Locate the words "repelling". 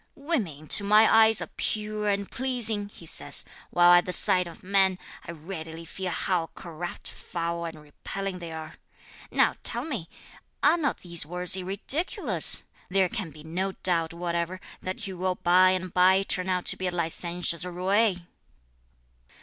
7.79-8.39